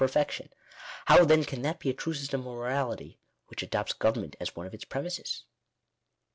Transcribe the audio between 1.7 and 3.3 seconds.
he a true system of morality f